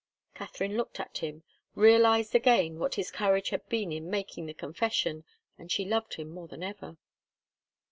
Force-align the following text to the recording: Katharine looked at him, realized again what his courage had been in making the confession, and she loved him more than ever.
Katharine 0.33 0.77
looked 0.77 0.99
at 0.99 1.19
him, 1.19 1.43
realized 1.75 2.33
again 2.33 2.79
what 2.79 2.95
his 2.95 3.11
courage 3.11 3.51
had 3.51 3.69
been 3.69 3.91
in 3.91 4.09
making 4.09 4.47
the 4.47 4.53
confession, 4.55 5.25
and 5.59 5.71
she 5.71 5.85
loved 5.85 6.15
him 6.15 6.31
more 6.31 6.47
than 6.47 6.63
ever. 6.63 6.97